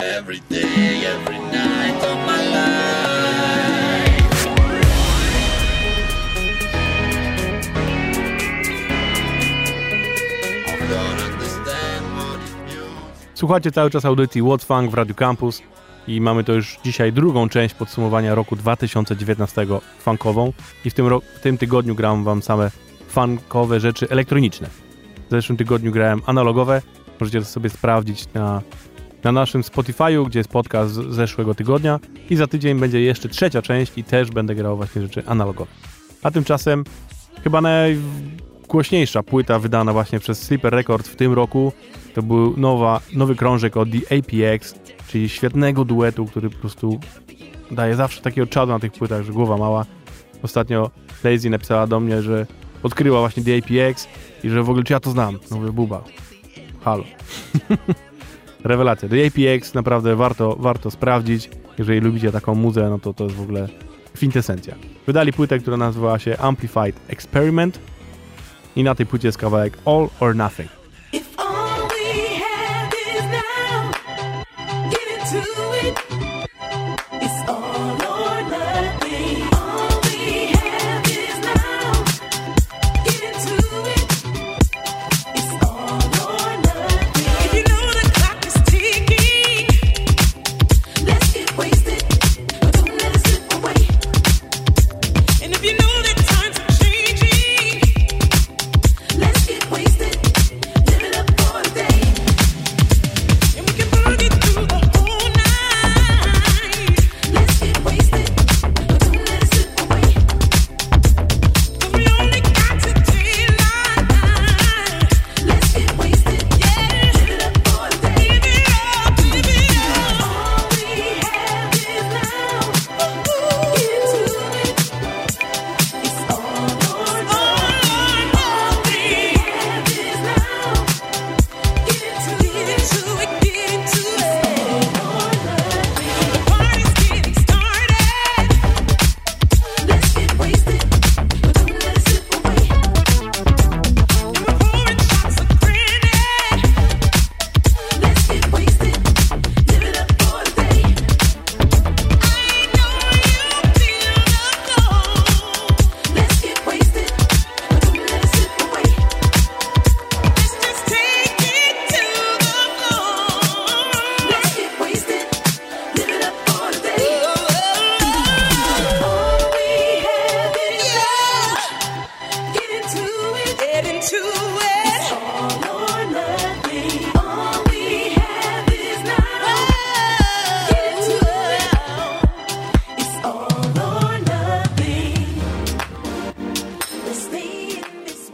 every 0.00 0.40
day, 0.48 1.04
every 1.06 1.38
night 1.38 2.04
of 2.04 2.16
my 2.26 2.40
life. 2.50 2.74
Słuchacie 13.34 13.72
cały 13.72 13.90
czas 13.90 14.04
audycji 14.04 14.42
What's 14.42 14.64
Funk 14.64 14.90
w 14.90 14.94
Radio 14.94 15.14
Campus 15.14 15.62
i 16.08 16.20
mamy 16.20 16.44
to 16.44 16.52
już 16.52 16.78
dzisiaj 16.84 17.12
drugą 17.12 17.48
część 17.48 17.74
podsumowania 17.74 18.34
roku 18.34 18.56
2019 18.56 19.66
funkową 19.98 20.52
i 20.84 20.90
w 20.90 20.94
tym, 20.94 21.20
w 21.34 21.40
tym 21.40 21.58
tygodniu 21.58 21.94
gram 21.94 22.24
wam 22.24 22.42
same 22.42 22.70
funkowe 23.14 23.80
rzeczy 23.80 24.08
elektroniczne. 24.10 24.68
W 25.28 25.30
zeszłym 25.30 25.58
tygodniu 25.58 25.92
grałem 25.92 26.22
analogowe, 26.26 26.82
możecie 27.20 27.40
to 27.40 27.46
sobie 27.46 27.70
sprawdzić 27.70 28.32
na, 28.34 28.62
na 29.24 29.32
naszym 29.32 29.62
Spotify'u, 29.62 30.26
gdzie 30.26 30.38
jest 30.38 30.50
podcast 30.50 30.94
z 30.94 31.14
zeszłego 31.14 31.54
tygodnia 31.54 32.00
i 32.30 32.36
za 32.36 32.46
tydzień 32.46 32.80
będzie 32.80 33.00
jeszcze 33.00 33.28
trzecia 33.28 33.62
część 33.62 33.98
i 33.98 34.04
też 34.04 34.30
będę 34.30 34.54
grał 34.54 34.76
właśnie 34.76 35.02
rzeczy 35.02 35.22
analogowe. 35.26 35.70
A 36.22 36.30
tymczasem 36.30 36.84
chyba 37.44 37.60
najgłośniejsza 37.60 39.22
płyta 39.22 39.58
wydana 39.58 39.92
właśnie 39.92 40.18
przez 40.20 40.42
Sleeper 40.42 40.72
Records 40.72 41.08
w 41.08 41.16
tym 41.16 41.32
roku 41.32 41.72
to 42.14 42.22
był 42.22 42.56
nowa, 42.56 43.00
nowy 43.12 43.34
krążek 43.34 43.76
od 43.76 43.88
The 43.90 44.18
APX, 44.18 44.74
czyli 45.08 45.28
świetnego 45.28 45.84
duetu, 45.84 46.26
który 46.26 46.50
po 46.50 46.58
prostu 46.58 47.00
daje 47.70 47.96
zawsze 47.96 48.20
takiego 48.20 48.46
czadu 48.46 48.72
na 48.72 48.78
tych 48.78 48.92
płytach, 48.92 49.22
że 49.22 49.32
głowa 49.32 49.56
mała. 49.56 49.86
Ostatnio 50.42 50.90
Daisy 51.22 51.50
napisała 51.50 51.86
do 51.86 52.00
mnie, 52.00 52.22
że 52.22 52.46
odkryła 52.84 53.20
właśnie 53.20 53.44
The 53.44 53.56
APX 53.56 54.08
i 54.44 54.50
że 54.50 54.62
w 54.62 54.70
ogóle 54.70 54.84
czy 54.84 54.92
ja 54.92 55.00
to 55.00 55.10
znam. 55.10 55.38
No 55.50 55.56
mówię, 55.56 55.72
buba, 55.72 56.04
halo. 56.84 57.04
Rewelacja. 58.64 59.08
The 59.08 59.26
APX 59.26 59.74
naprawdę 59.74 60.16
warto, 60.16 60.56
warto 60.60 60.90
sprawdzić. 60.90 61.50
Jeżeli 61.78 62.00
lubicie 62.00 62.32
taką 62.32 62.54
muzę, 62.54 62.90
no 62.90 62.98
to 62.98 63.14
to 63.14 63.24
jest 63.24 63.36
w 63.36 63.42
ogóle 63.42 63.68
kwintesencja. 64.14 64.74
Wydali 65.06 65.32
płytę, 65.32 65.58
która 65.58 65.76
nazywała 65.76 66.18
się 66.18 66.38
Amplified 66.38 67.00
Experiment 67.08 67.78
i 68.76 68.84
na 68.84 68.94
tej 68.94 69.06
płycie 69.06 69.28
jest 69.28 69.38
kawałek 69.38 69.78
All 69.86 70.08
or 70.20 70.36
Nothing. 70.36 70.83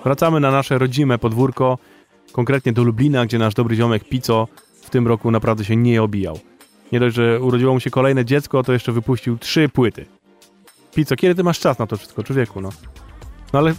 Wracamy 0.05 0.41
na 0.41 0.51
nasze 0.51 0.79
rodzime 0.79 1.19
podwórko, 1.19 1.79
konkretnie 2.33 2.73
do 2.73 2.85
Lublina, 2.85 3.27
gdzie 3.27 3.39
nasz 3.39 3.55
dobry 3.55 3.77
ziomek 3.77 4.05
Pico 4.05 4.49
w 4.83 4.91
tym 4.91 5.09
roku 5.09 5.31
naprawdę 5.31 5.65
się 5.65 5.77
nie 5.77 6.03
obijał. 6.03 6.39
Nie 6.93 7.01
dość, 7.01 7.17
że 7.17 7.41
urodziło 7.41 7.75
mu 7.75 7.81
się 7.81 7.91
kolejne 7.91 8.25
dziecko, 8.25 8.63
to 8.63 8.73
jeszcze 8.73 8.93
wypuścił 8.93 9.39
trzy 9.39 9.69
płyty. 9.69 10.07
Pico, 10.95 11.17
kiedy 11.17 11.35
ty 11.35 11.45
masz 11.45 11.61
czas 11.61 11.79
na 11.79 11.87
to 11.87 11.97
wszystko, 11.97 12.23
człowieku, 12.23 12.61
no? 12.61 12.69
No 13.53 13.59
ale 13.59 13.75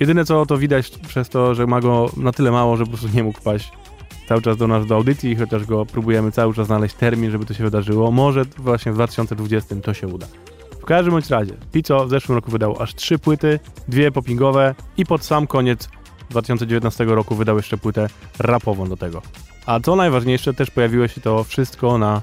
jedyne 0.00 0.24
co 0.24 0.46
to 0.46 0.58
widać 0.58 0.90
przez 0.90 1.28
to, 1.28 1.54
że 1.54 1.66
ma 1.66 1.80
go 1.80 2.10
na 2.16 2.32
tyle 2.32 2.50
mało, 2.50 2.76
że 2.76 2.84
po 2.84 2.90
prostu 2.90 3.08
nie 3.14 3.24
mógł 3.24 3.40
paść 3.40 3.72
cały 4.28 4.42
czas 4.42 4.56
do 4.56 4.66
nas 4.66 4.86
do 4.86 4.94
audycji, 4.94 5.36
chociaż 5.36 5.64
go 5.64 5.86
próbujemy 5.86 6.32
cały 6.32 6.54
czas 6.54 6.66
znaleźć 6.66 6.94
termin, 6.94 7.30
żeby 7.30 7.46
to 7.46 7.54
się 7.54 7.64
wydarzyło. 7.64 8.10
Może 8.10 8.44
właśnie 8.58 8.92
w 8.92 8.94
2020 8.94 9.76
to 9.76 9.94
się 9.94 10.08
uda. 10.08 10.26
Każdym 10.90 11.12
bądź 11.12 11.30
razie, 11.30 11.54
Pico 11.72 12.06
w 12.06 12.10
zeszłym 12.10 12.36
roku 12.36 12.50
wydał 12.50 12.82
aż 12.82 12.94
trzy 12.94 13.18
płyty, 13.18 13.58
dwie 13.88 14.10
popingowe 14.10 14.74
i 14.96 15.06
pod 15.06 15.24
sam 15.24 15.46
koniec 15.46 15.88
2019 16.30 17.04
roku 17.04 17.34
wydał 17.34 17.56
jeszcze 17.56 17.76
płytę 17.76 18.08
rapową 18.38 18.88
do 18.88 18.96
tego. 18.96 19.22
A 19.66 19.80
co 19.80 19.96
najważniejsze, 19.96 20.54
też 20.54 20.70
pojawiło 20.70 21.08
się 21.08 21.20
to 21.20 21.44
wszystko 21.44 21.98
na 21.98 22.22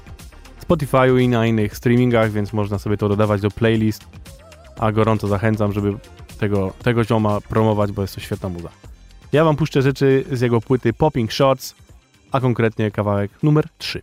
Spotify'u 0.68 1.20
i 1.20 1.28
na 1.28 1.46
innych 1.46 1.76
streamingach, 1.76 2.30
więc 2.30 2.52
można 2.52 2.78
sobie 2.78 2.96
to 2.96 3.08
dodawać 3.08 3.40
do 3.40 3.50
playlist, 3.50 4.04
a 4.78 4.92
gorąco 4.92 5.28
zachęcam, 5.28 5.72
żeby 5.72 5.94
tego, 6.38 6.72
tego 6.82 7.04
zioma 7.04 7.40
promować, 7.40 7.92
bo 7.92 8.02
jest 8.02 8.14
to 8.14 8.20
świetna 8.20 8.48
muza. 8.48 8.68
Ja 9.32 9.44
wam 9.44 9.56
puszczę 9.56 9.82
rzeczy 9.82 10.24
z 10.32 10.40
jego 10.40 10.60
płyty 10.60 10.92
Popping 10.92 11.32
Shots, 11.32 11.74
a 12.32 12.40
konkretnie 12.40 12.90
kawałek 12.90 13.30
numer 13.42 13.64
3. 13.78 14.02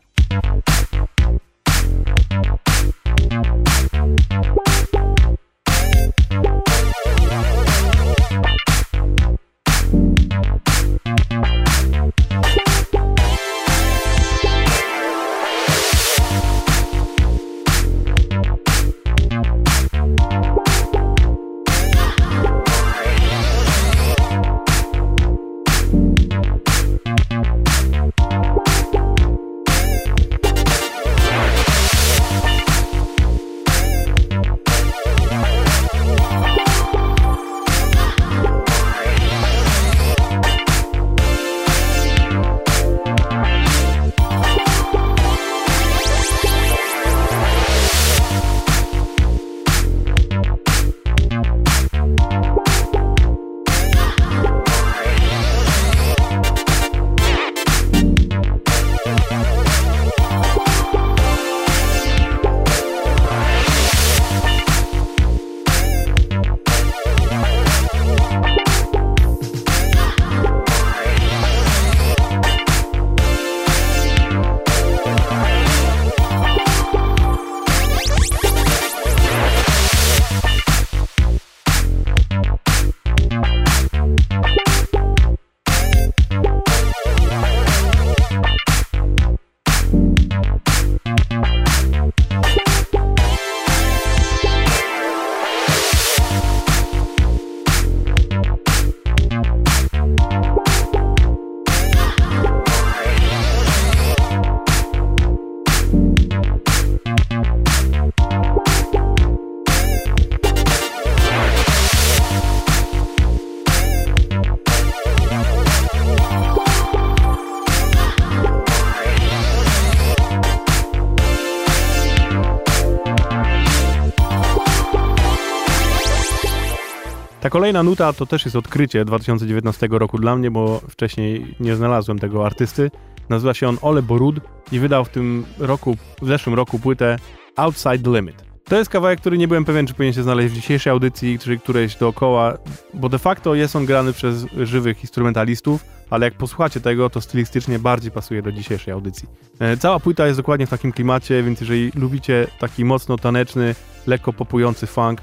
Kolejna 127.66 127.84
nuta 127.84 128.14
to 128.14 128.26
też 128.26 128.46
jest 128.46 128.56
odkrycie 128.56 129.06
2019 129.06 129.88
roku 129.92 130.18
dla 130.18 130.36
mnie, 130.36 130.52
bo 130.52 130.82
wcześniej 130.90 131.56
nie 131.60 131.76
znalazłem 131.76 132.20
tego 132.20 132.46
artysty. 132.46 132.92
Nazywa 133.30 133.54
się 133.54 133.68
on 133.68 133.78
Ole 133.82 134.02
Borud 134.02 134.36
i 134.72 134.80
wydał 134.80 135.06
w 135.06 135.10
tym 135.10 135.46
roku, 135.60 135.98
w 136.22 136.28
zeszłym 136.28 136.56
roku 136.56 136.80
płytę 136.80 137.18
Outside 137.56 138.00
the 138.00 138.10
Limit. 138.10 138.44
To 138.64 138.78
jest 138.78 138.90
kawałek, 138.90 139.20
który 139.20 139.38
nie 139.38 139.48
byłem 139.48 139.66
pewien, 139.66 139.88
czy 139.88 139.94
powinien 139.94 140.14
się 140.14 140.24
znaleźć 140.24 140.54
w 140.54 140.56
dzisiejszej 140.56 140.92
audycji, 140.92 141.40
czy 141.40 141.58
którejś 141.58 141.96
dookoła, 141.96 142.58
bo 142.94 143.10
de 143.10 143.20
facto 143.20 143.56
jest 143.56 143.76
on 143.76 143.86
grany 143.86 144.14
przez 144.14 144.46
żywych 144.58 145.02
instrumentalistów, 145.02 145.86
ale 146.10 146.26
jak 146.26 146.34
posłuchacie 146.34 146.82
tego, 146.82 147.10
to 147.10 147.22
stylistycznie 147.22 147.80
bardziej 147.80 148.12
pasuje 148.12 148.42
do 148.42 148.52
dzisiejszej 148.52 148.94
audycji. 148.94 149.28
E, 149.60 149.78
cała 149.78 150.00
płyta 150.00 150.28
jest 150.28 150.40
dokładnie 150.40 150.68
w 150.68 150.70
takim 150.70 150.92
klimacie, 150.92 151.44
więc 151.44 151.62
jeżeli 151.62 151.92
lubicie 151.96 152.48
taki 152.60 152.86
mocno 152.86 153.18
taneczny, 153.18 153.76
lekko 154.08 154.34
popujący 154.34 154.88
funk, 154.88 155.22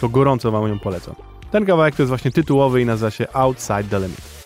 to 0.00 0.08
gorąco 0.08 0.50
Wam 0.50 0.68
ją 0.68 0.78
polecam. 0.78 1.29
Ten 1.50 1.66
kawałek 1.66 1.96
to 1.96 2.02
jest 2.02 2.08
właśnie 2.08 2.30
tytułowy 2.30 2.82
i 2.82 2.86
nazywa 2.86 3.10
się 3.10 3.26
Outside 3.32 3.84
the 3.84 3.98
Limit. 3.98 4.39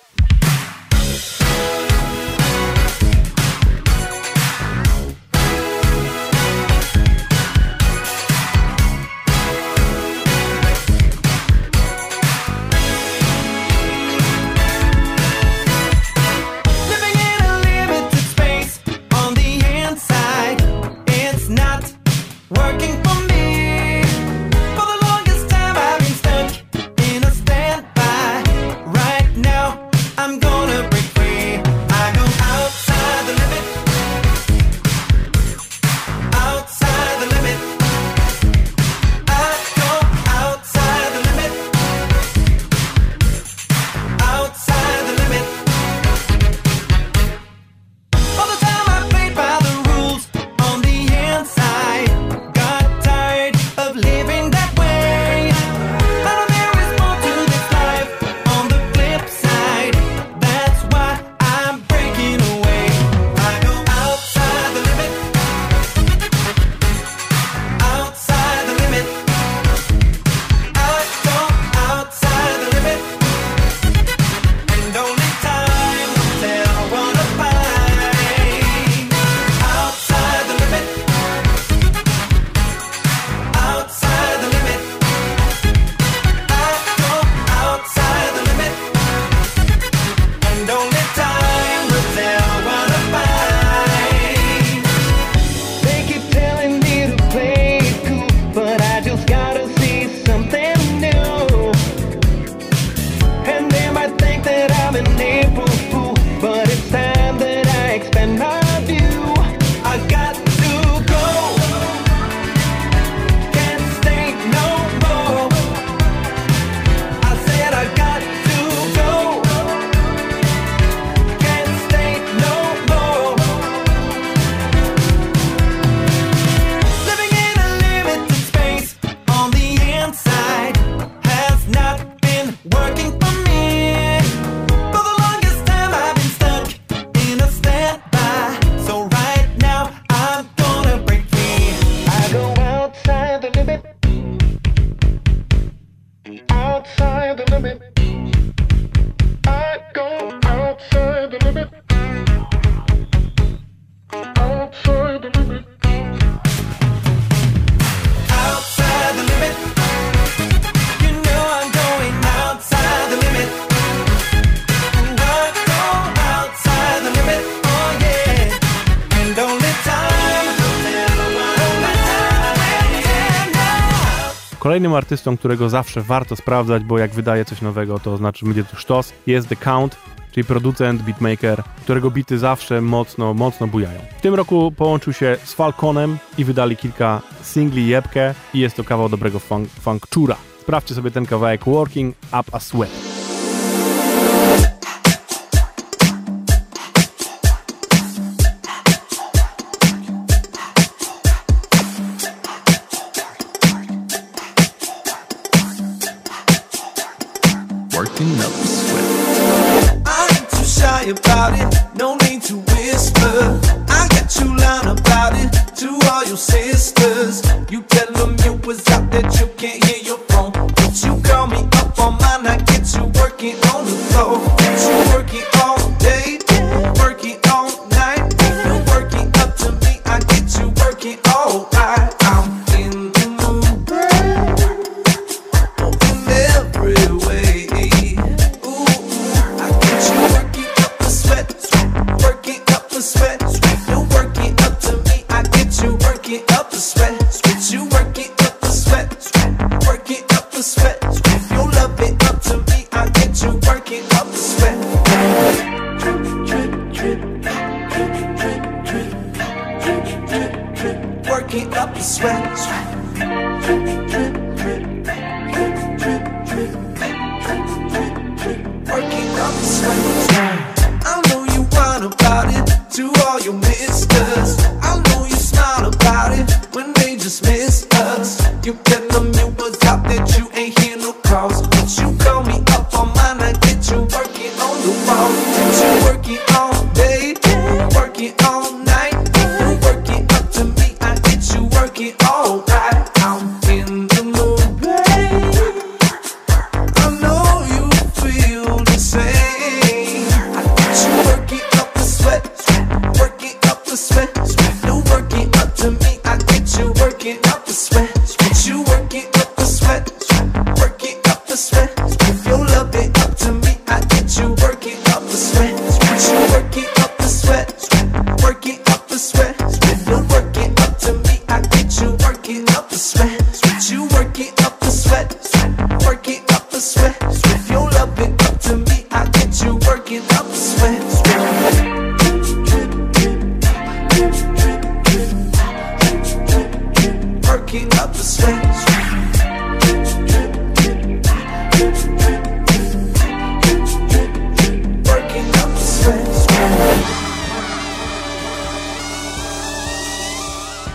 Kolejnym 174.75 174.95
artystą, 174.95 175.37
którego 175.37 175.69
zawsze 175.69 176.03
warto 176.03 176.37
sprawdzać, 176.37 176.85
bo 176.85 176.99
jak 176.99 177.11
wydaje 177.11 177.45
coś 177.45 177.63
nowego, 177.63 177.99
to 177.99 178.17
znaczy 178.17 178.45
będzie 178.45 178.65
to 178.65 178.77
sztos, 178.77 179.13
jest 179.27 179.49
The 179.49 179.57
Count, 179.57 179.97
czyli 180.33 180.45
producent, 180.45 181.03
beatmaker, 181.03 181.63
którego 181.83 182.11
bity 182.11 182.39
zawsze 182.39 182.81
mocno, 182.81 183.35
mocno 183.35 183.67
bujają. 183.67 184.01
W 184.19 184.21
tym 184.21 184.35
roku 184.35 184.73
połączył 184.77 185.13
się 185.13 185.37
z 185.45 185.53
Falconem 185.53 186.19
i 186.39 186.45
wydali 186.45 186.77
kilka 186.77 187.23
singli 187.43 187.87
Jebkę 187.87 188.35
i 188.55 188.59
jest 188.59 188.77
to 188.77 188.85
kawał 188.85 189.09
dobrego 189.09 189.39
funk, 189.39 189.69
funkczura. 189.69 190.37
Sprawdźcie 190.61 190.95
sobie 190.95 191.11
ten 191.11 191.27
kawałek 191.27 191.65
Working 191.65 192.17
Up 192.27 192.51
a 192.53 192.61
Sweat. 192.61 193.14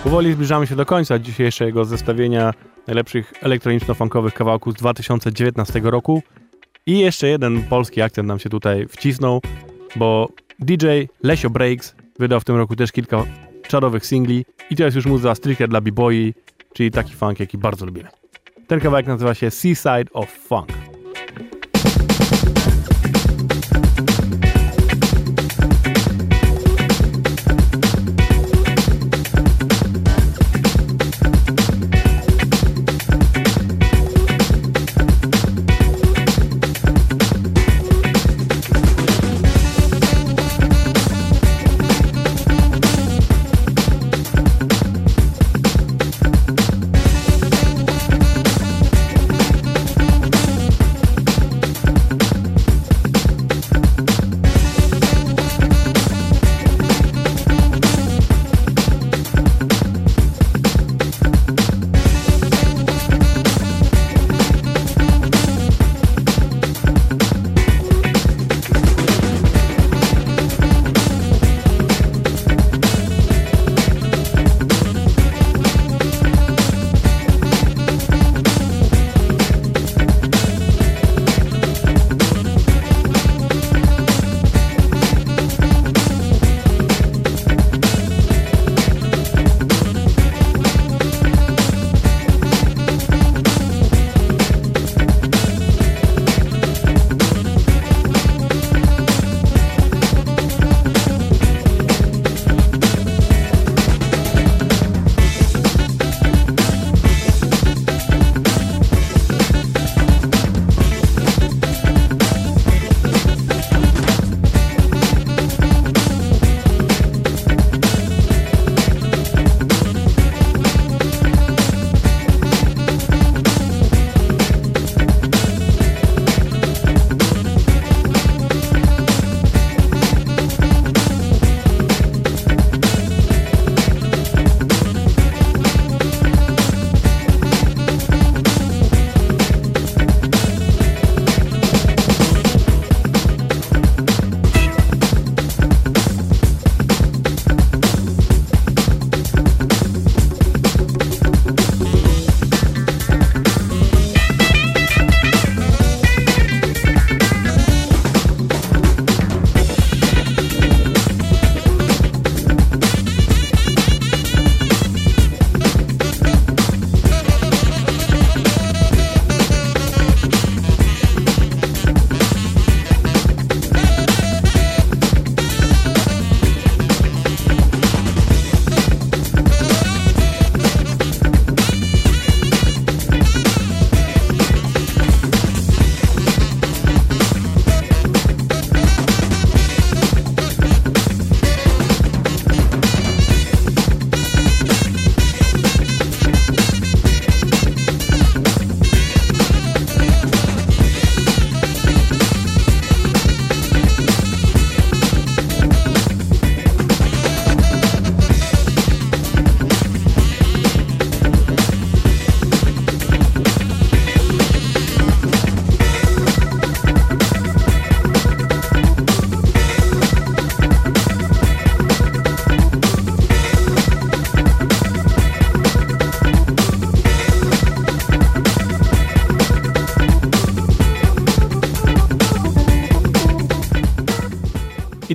Powoli 0.04 0.34
zbliżamy 0.34 0.68
się 0.68 0.76
do 0.76 0.86
końca 0.86 1.20
dzisiejszego 1.20 1.86
zestawienia 1.86 2.54
najlepszych 2.88 3.34
elektroniczno-funkowych 3.42 4.34
kawałków 4.34 4.74
z 4.74 4.78
2019 4.78 5.82
roku. 5.84 6.24
I 6.86 7.00
jeszcze 7.00 7.28
jeden 7.28 7.64
polski 7.64 8.02
akcent 8.02 8.28
nam 8.28 8.40
się 8.40 8.50
tutaj 8.50 8.88
wcisnął, 8.88 9.42
bo 9.96 10.30
DJ 10.60 10.86
Lesio 11.24 11.50
Breaks 11.50 11.96
wydał 12.20 12.40
w 12.40 12.44
tym 12.44 12.56
roku 12.56 12.76
też 12.76 12.92
kilka 12.92 13.24
czarowych 13.68 14.06
singli 14.06 14.46
i 14.70 14.76
to 14.76 14.84
jest 14.84 14.96
już 14.96 15.06
muza 15.06 15.36
stricte 15.36 15.68
dla 15.68 15.82
b-boyi, 15.82 16.34
czyli 16.74 16.92
taki 16.92 17.14
funk, 17.14 17.40
jaki 17.40 17.58
bardzo 17.58 17.86
lubimy. 17.86 18.08
Ten 18.68 18.80
kawałek 18.80 19.08
nazywa 19.08 19.34
się 19.34 19.52
Seaside 19.52 20.14
of 20.14 20.30
Funk. 20.30 20.89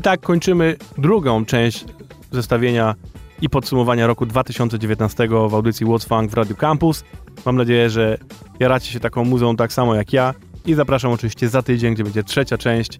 Tak 0.05 0.21
kończymy 0.21 0.77
drugą 0.99 1.45
część 1.45 1.85
zestawienia 2.31 2.95
i 3.43 3.49
podsumowania 3.49 4.07
roku 4.07 4.27
2019 4.27 5.29
w 5.29 5.55
audycji 5.55 5.87
What's 5.87 6.09
Funk 6.09 6.31
w 6.31 6.35
Radio 6.35 6.57
Campus. 6.57 7.05
Mam 7.47 7.57
nadzieję, 7.57 7.91
że 7.91 8.19
jaracie 8.61 8.93
się 8.93 9.01
taką 9.01 9.25
muzą 9.25 9.57
tak 9.57 9.73
samo 9.73 9.95
jak 9.95 10.13
ja 10.13 10.35
i 10.67 10.75
zapraszam 10.75 11.13
oczywiście 11.13 11.49
za 11.49 11.63
tydzień, 11.63 11.95
gdzie 11.95 12.05
będzie 12.05 12.25
trzecia 12.25 12.59
część 12.59 12.99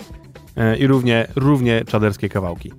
e, 0.57 0.77
i 0.77 0.87
równie, 0.87 1.27
równie 1.37 1.85
czaderskie 1.85 2.29
kawałki. 2.29 2.73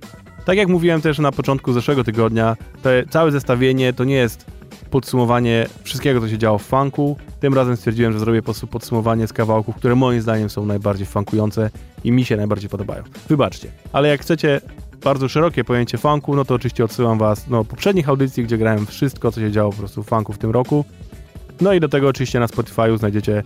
Tak 0.44 0.56
jak 0.56 0.68
mówiłem 0.68 1.00
też 1.00 1.18
na 1.18 1.32
początku 1.32 1.72
zeszłego 1.72 2.04
tygodnia, 2.04 2.56
to 2.82 2.90
całe 3.10 3.32
zestawienie 3.32 3.92
to 3.92 4.04
nie 4.04 4.14
jest 4.14 4.46
podsumowanie 4.90 5.66
wszystkiego, 5.82 6.20
co 6.20 6.28
się 6.28 6.38
działo 6.38 6.58
w 6.58 6.62
funku. 6.62 7.16
Tym 7.40 7.54
razem 7.54 7.76
stwierdziłem, 7.76 8.12
że 8.12 8.18
zrobię 8.18 8.42
po 8.42 8.44
prostu 8.44 8.66
podsumowanie 8.66 9.26
z 9.26 9.32
kawałków, 9.32 9.76
które 9.76 9.94
moim 9.94 10.20
zdaniem 10.20 10.50
są 10.50 10.66
najbardziej 10.66 11.06
funkujące 11.06 11.70
i 12.04 12.12
mi 12.12 12.24
się 12.24 12.36
najbardziej 12.36 12.70
podobają. 12.70 13.02
Wybaczcie. 13.28 13.68
Ale 13.92 14.08
jak 14.08 14.20
chcecie 14.20 14.60
bardzo 15.04 15.28
szerokie 15.28 15.64
pojęcie 15.64 15.98
funku, 15.98 16.36
no 16.36 16.44
to 16.44 16.54
oczywiście 16.54 16.84
odsyłam 16.84 17.18
was 17.18 17.48
do 17.48 17.64
poprzednich 17.64 18.08
audycji, 18.08 18.44
gdzie 18.44 18.58
grałem 18.58 18.86
wszystko, 18.86 19.32
co 19.32 19.40
się 19.40 19.50
działo 19.50 19.72
po 19.72 19.78
prostu 19.78 20.02
w 20.02 20.06
funku 20.06 20.32
w 20.32 20.38
tym 20.38 20.50
roku. 20.50 20.84
No 21.60 21.72
i 21.72 21.80
do 21.80 21.88
tego 21.88 22.08
oczywiście 22.08 22.40
na 22.40 22.46
Spotify'u 22.46 22.98
znajdziecie 22.98 23.42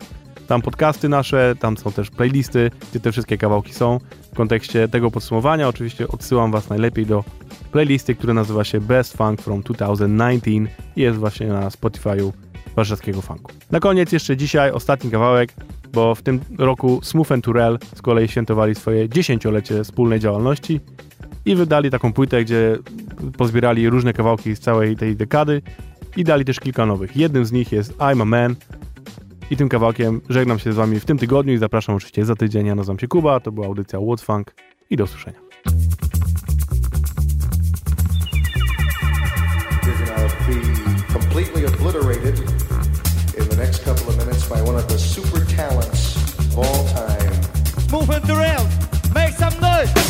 tam 0.50 0.62
podcasty 0.62 1.08
nasze, 1.08 1.54
tam 1.60 1.76
są 1.76 1.92
też 1.92 2.10
playlisty, 2.10 2.70
gdzie 2.90 3.00
te 3.00 3.12
wszystkie 3.12 3.38
kawałki 3.38 3.72
są. 3.72 3.98
W 4.32 4.36
kontekście 4.36 4.88
tego 4.88 5.10
podsumowania 5.10 5.68
oczywiście 5.68 6.08
odsyłam 6.08 6.52
Was 6.52 6.68
najlepiej 6.68 7.06
do 7.06 7.24
playlisty, 7.72 8.14
która 8.14 8.34
nazywa 8.34 8.64
się 8.64 8.80
Best 8.80 9.16
Funk 9.16 9.42
from 9.42 9.62
2019 9.62 10.50
i 10.96 11.00
jest 11.00 11.18
właśnie 11.18 11.46
na 11.46 11.68
Spotify'u 11.68 12.32
warszawskiego 12.76 13.20
funku. 13.20 13.52
Na 13.70 13.80
koniec 13.80 14.12
jeszcze 14.12 14.36
dzisiaj 14.36 14.70
ostatni 14.70 15.10
kawałek, 15.10 15.52
bo 15.92 16.14
w 16.14 16.22
tym 16.22 16.40
roku 16.58 17.00
Smooth 17.02 17.32
and 17.32 17.44
Turel 17.44 17.78
z 17.94 18.02
kolei 18.02 18.28
świętowali 18.28 18.74
swoje 18.74 19.08
dziesięciolecie 19.08 19.84
wspólnej 19.84 20.20
działalności 20.20 20.80
i 21.44 21.54
wydali 21.54 21.90
taką 21.90 22.12
płytę, 22.12 22.44
gdzie 22.44 22.78
pozbierali 23.38 23.90
różne 23.90 24.12
kawałki 24.12 24.56
z 24.56 24.60
całej 24.60 24.96
tej 24.96 25.16
dekady 25.16 25.62
i 26.16 26.24
dali 26.24 26.44
też 26.44 26.60
kilka 26.60 26.86
nowych. 26.86 27.16
Jednym 27.16 27.44
z 27.44 27.52
nich 27.52 27.72
jest 27.72 27.96
I'm 27.96 28.22
a 28.22 28.24
Man, 28.24 28.56
i 29.50 29.56
tym 29.56 29.68
kawałkiem 29.68 30.20
żegnam 30.28 30.58
się 30.58 30.72
z 30.72 30.76
wami 30.76 31.00
w 31.00 31.04
tym 31.04 31.18
tygodniu 31.18 31.54
i 31.54 31.58
zapraszam 31.58 31.94
oczywiście 31.94 32.24
za 32.24 32.36
tydzień. 32.36 32.66
Ja 32.66 32.74
nazywam 32.74 32.98
się 32.98 33.08
Kuba, 33.08 33.40
to 33.40 33.52
była 33.52 33.66
audycja 33.66 33.98
What 34.00 34.20
Funk 34.20 34.54
i 34.90 34.96
do 34.96 35.04
usłyszenia. 35.04 35.40
completely 41.12 41.64
obliterated 41.64 42.38
in 43.38 43.44
the 43.48 43.56
next 43.56 43.84
couple 43.84 44.08
of 44.08 44.18
minutes 44.18 44.48
by 44.48 44.60
one 44.62 44.74
of 44.74 44.86
the 44.88 44.98
super 44.98 45.40
talents 45.56 46.16
of 46.38 46.58
all 46.58 46.84
time. 46.88 47.30
Around. 48.30 48.68
Make 49.14 49.34
some 49.34 49.60
noise. 49.60 50.09